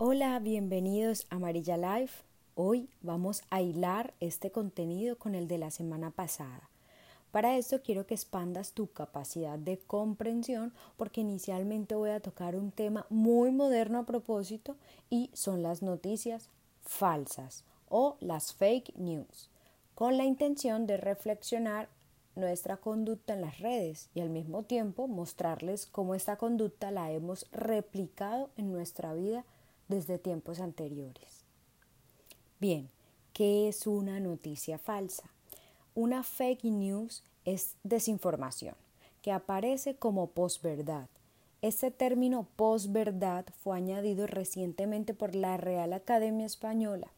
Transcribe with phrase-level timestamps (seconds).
[0.00, 2.22] Hola, bienvenidos a Amarilla Life.
[2.54, 6.70] Hoy vamos a hilar este contenido con el de la semana pasada.
[7.32, 12.70] Para esto quiero que expandas tu capacidad de comprensión porque inicialmente voy a tocar un
[12.70, 14.76] tema muy moderno a propósito
[15.10, 16.48] y son las noticias
[16.80, 19.50] falsas o las fake news,
[19.96, 21.88] con la intención de reflexionar
[22.36, 27.50] nuestra conducta en las redes y al mismo tiempo mostrarles cómo esta conducta la hemos
[27.50, 29.44] replicado en nuestra vida
[29.88, 31.44] desde tiempos anteriores.
[32.60, 32.90] Bien,
[33.32, 35.30] ¿qué es una noticia falsa?
[35.94, 38.74] Una fake news es desinformación
[39.22, 41.08] que aparece como posverdad.
[41.60, 47.08] Este término posverdad fue añadido recientemente por la Real Academia Española.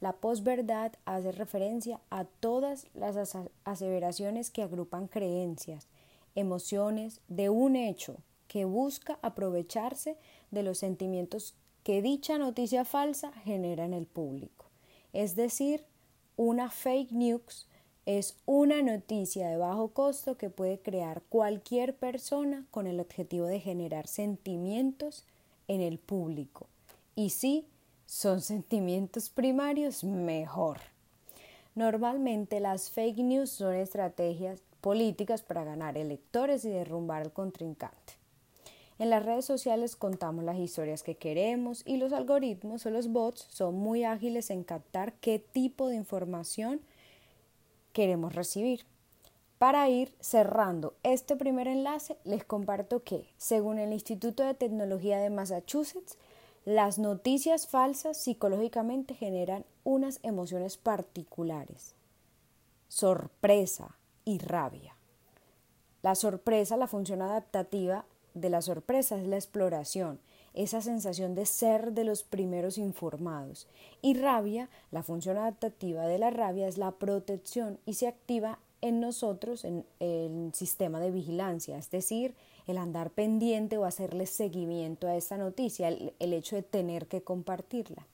[0.00, 5.86] La posverdad hace referencia a todas las aseveraciones que agrupan creencias,
[6.34, 8.16] emociones de un hecho
[8.48, 10.18] que busca aprovecharse
[10.50, 11.54] de los sentimientos
[11.86, 14.64] que dicha noticia falsa genera en el público.
[15.12, 15.84] Es decir,
[16.36, 17.68] una fake news
[18.06, 23.60] es una noticia de bajo costo que puede crear cualquier persona con el objetivo de
[23.60, 25.22] generar sentimientos
[25.68, 26.66] en el público.
[27.14, 27.68] Y si
[28.04, 30.80] son sentimientos primarios, mejor.
[31.76, 38.25] Normalmente las fake news son estrategias políticas para ganar electores y derrumbar al contrincante.
[38.98, 43.46] En las redes sociales contamos las historias que queremos y los algoritmos o los bots
[43.50, 46.80] son muy ágiles en captar qué tipo de información
[47.92, 48.86] queremos recibir.
[49.58, 55.30] Para ir cerrando este primer enlace, les comparto que, según el Instituto de Tecnología de
[55.30, 56.18] Massachusetts,
[56.66, 61.94] las noticias falsas psicológicamente generan unas emociones particulares,
[62.88, 64.94] sorpresa y rabia.
[66.02, 68.04] La sorpresa, la función adaptativa,
[68.36, 70.20] de la sorpresa es la exploración,
[70.54, 73.66] esa sensación de ser de los primeros informados.
[74.02, 79.00] Y rabia, la función adaptativa de la rabia es la protección y se activa en
[79.00, 82.34] nosotros en el sistema de vigilancia, es decir,
[82.66, 88.06] el andar pendiente o hacerle seguimiento a esta noticia, el, hecho de tener que compartirla.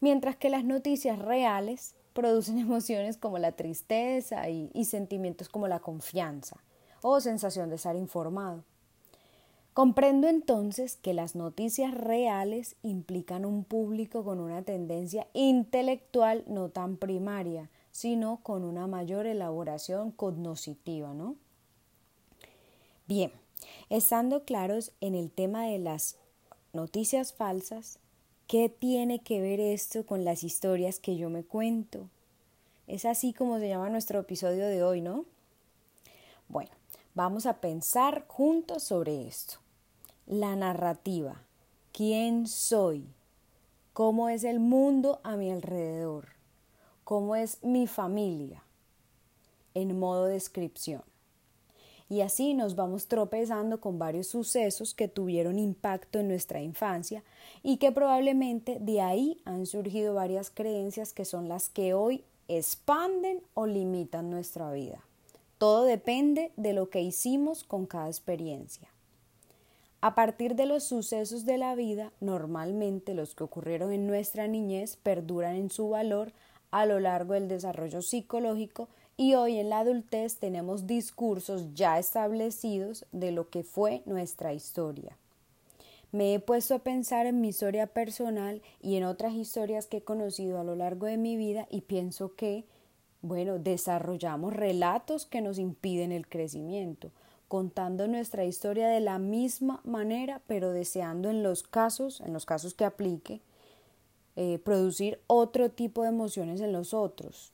[0.00, 6.62] Mientras que las noticias reales producen emociones como la tristeza y sentimientos como la confianza
[7.02, 8.64] o sensación de estar informado.
[9.74, 16.98] Comprendo entonces que las noticias reales implican un público con una tendencia intelectual no tan
[16.98, 21.36] primaria, sino con una mayor elaboración cognoscitiva, ¿no?
[23.06, 23.32] Bien,
[23.88, 26.16] estando claros en el tema de las
[26.74, 27.98] noticias falsas,
[28.48, 32.10] ¿qué tiene que ver esto con las historias que yo me cuento?
[32.86, 35.24] Es así como se llama nuestro episodio de hoy, ¿no?
[36.48, 36.70] Bueno,
[37.14, 39.56] vamos a pensar juntos sobre esto.
[40.26, 41.42] La narrativa,
[41.92, 43.06] quién soy,
[43.92, 46.28] cómo es el mundo a mi alrededor,
[47.04, 48.62] cómo es mi familia,
[49.74, 51.02] en modo descripción.
[52.08, 57.24] Y así nos vamos tropezando con varios sucesos que tuvieron impacto en nuestra infancia
[57.62, 63.40] y que probablemente de ahí han surgido varias creencias que son las que hoy expanden
[63.54, 65.02] o limitan nuestra vida.
[65.62, 68.88] Todo depende de lo que hicimos con cada experiencia.
[70.00, 74.96] A partir de los sucesos de la vida, normalmente los que ocurrieron en nuestra niñez
[74.96, 76.32] perduran en su valor
[76.72, 83.06] a lo largo del desarrollo psicológico y hoy en la adultez tenemos discursos ya establecidos
[83.12, 85.16] de lo que fue nuestra historia.
[86.10, 90.02] Me he puesto a pensar en mi historia personal y en otras historias que he
[90.02, 92.64] conocido a lo largo de mi vida y pienso que,
[93.22, 97.10] bueno, desarrollamos relatos que nos impiden el crecimiento
[97.52, 102.72] contando nuestra historia de la misma manera, pero deseando en los casos, en los casos
[102.72, 103.42] que aplique,
[104.36, 107.52] eh, producir otro tipo de emociones en los otros.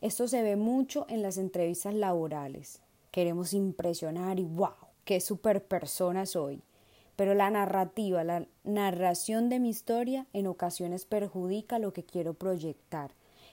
[0.00, 2.80] Esto se ve mucho en las entrevistas laborales.
[3.10, 4.72] Queremos impresionar y wow,
[5.04, 6.62] qué super persona soy.
[7.14, 13.10] Pero la narrativa, la narración de mi historia en ocasiones perjudica lo que quiero proyectar.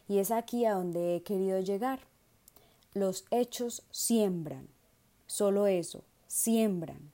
[0.08, 2.00] Y es aquí a donde he querido llegar.
[2.94, 4.68] Los hechos siembran.
[5.28, 7.12] Solo eso, siembran.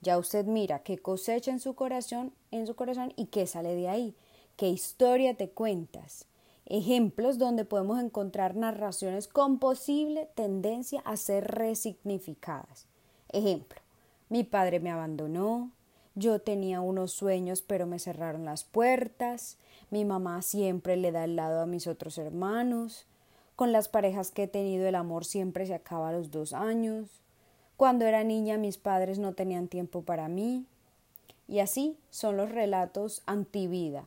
[0.00, 3.88] Ya usted mira qué cosecha en su corazón, en su corazón y qué sale de
[3.88, 4.14] ahí,
[4.56, 6.26] qué historia te cuentas.
[6.66, 12.86] Ejemplos donde podemos encontrar narraciones con posible tendencia a ser resignificadas.
[13.30, 13.80] Ejemplo,
[14.28, 15.72] mi padre me abandonó,
[16.14, 19.56] yo tenía unos sueños pero me cerraron las puertas,
[19.90, 23.06] mi mamá siempre le da el lado a mis otros hermanos,
[23.56, 27.08] con las parejas que he tenido el amor siempre se acaba a los dos años,
[27.76, 30.64] cuando era niña mis padres no tenían tiempo para mí.
[31.48, 34.06] Y así son los relatos antivida.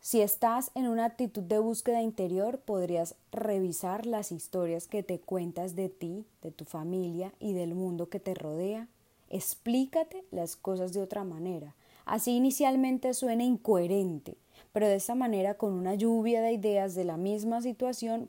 [0.00, 5.76] Si estás en una actitud de búsqueda interior, podrías revisar las historias que te cuentas
[5.76, 8.88] de ti, de tu familia y del mundo que te rodea.
[9.30, 11.74] Explícate las cosas de otra manera.
[12.04, 14.36] Así inicialmente suena incoherente,
[14.72, 18.28] pero de esta manera, con una lluvia de ideas de la misma situación,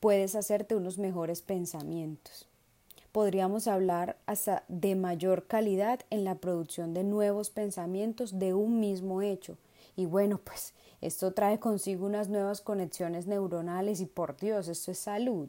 [0.00, 2.48] puedes hacerte unos mejores pensamientos
[3.16, 9.22] podríamos hablar hasta de mayor calidad en la producción de nuevos pensamientos de un mismo
[9.22, 9.56] hecho.
[9.96, 14.98] Y bueno, pues esto trae consigo unas nuevas conexiones neuronales y por Dios, esto es
[14.98, 15.48] salud.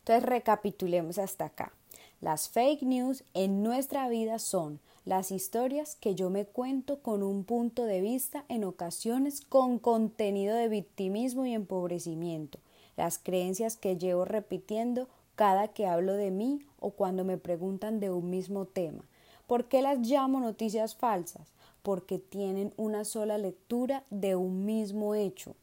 [0.00, 1.72] Entonces recapitulemos hasta acá.
[2.22, 7.44] Las fake news en nuestra vida son las historias que yo me cuento con un
[7.44, 12.58] punto de vista en ocasiones con contenido de victimismo y empobrecimiento,
[12.96, 18.10] las creencias que llevo repitiendo cada que hablo de mí o cuando me preguntan de
[18.10, 19.04] un mismo tema.
[19.46, 21.52] ¿Por qué las llamo noticias falsas?
[21.82, 25.54] Porque tienen una sola lectura de un mismo hecho.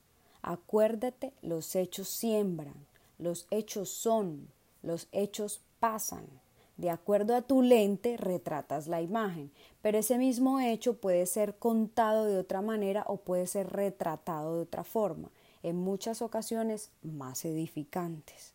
[0.44, 2.86] Acuérdate, los hechos siembran,
[3.18, 4.48] los hechos son,
[4.84, 6.43] los hechos pasan.
[6.78, 12.26] De acuerdo a tu lente retratas la imagen, pero ese mismo hecho puede ser contado
[12.26, 15.30] de otra manera o puede ser retratado de otra forma,
[15.62, 18.54] en muchas ocasiones más edificantes.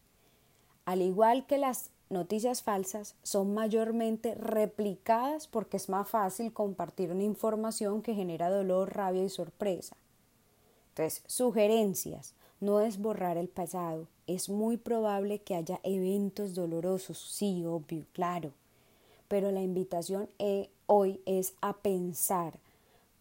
[0.84, 7.24] Al igual que las noticias falsas, son mayormente replicadas porque es más fácil compartir una
[7.24, 9.96] información que genera dolor, rabia y sorpresa.
[10.90, 12.34] Entonces, sugerencias.
[12.60, 14.06] No es borrar el pasado.
[14.26, 18.52] Es muy probable que haya eventos dolorosos, sí, obvio, claro.
[19.28, 22.58] Pero la invitación eh, hoy es a pensar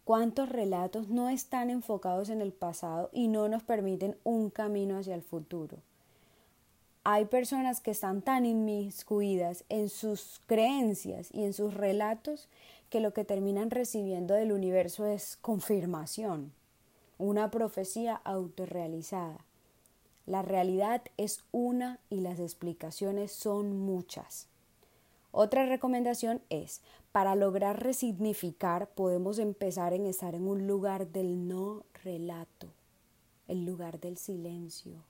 [0.04, 5.14] cuántos relatos no están enfocados en el pasado y no nos permiten un camino hacia
[5.14, 5.76] el futuro.
[7.04, 12.48] Hay personas que están tan inmiscuidas en sus creencias y en sus relatos
[12.90, 16.52] que lo que terminan recibiendo del universo es confirmación,
[17.18, 19.44] una profecía autorrealizada.
[20.26, 24.46] La realidad es una y las explicaciones son muchas.
[25.30, 26.80] Otra recomendación es,
[27.12, 32.68] para lograr resignificar podemos empezar en estar en un lugar del no relato,
[33.46, 35.04] el lugar del silencio,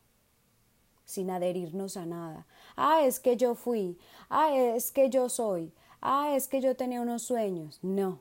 [1.05, 2.47] sin adherirnos a nada.
[2.77, 3.99] Ah, es que yo fui.
[4.29, 5.73] Ah, es que yo soy.
[6.01, 7.79] Ah, es que yo tenía unos sueños.
[7.83, 8.21] No.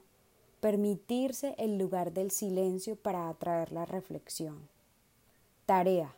[0.60, 4.68] Permitirse el lugar del silencio para atraer la reflexión.
[5.66, 6.16] Tarea.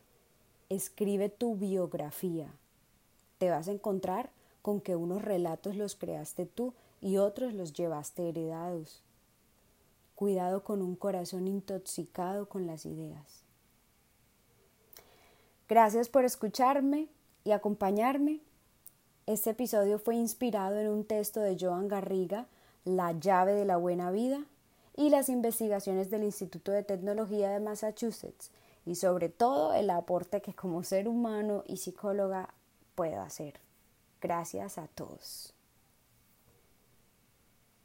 [0.69, 2.53] Escribe tu biografía.
[3.37, 4.29] Te vas a encontrar
[4.61, 9.01] con que unos relatos los creaste tú y otros los llevaste heredados.
[10.15, 13.43] Cuidado con un corazón intoxicado con las ideas.
[15.67, 17.07] Gracias por escucharme
[17.43, 18.41] y acompañarme.
[19.27, 22.47] Este episodio fue inspirado en un texto de Joan Garriga,
[22.95, 24.43] La llave de la buena vida,
[24.95, 28.51] y las investigaciones del Instituto de Tecnología de Massachusetts,
[28.83, 32.49] y sobre todo el aporte que como ser humano y psicóloga
[32.95, 33.59] puedo hacer.
[34.19, 35.53] Gracias a todos.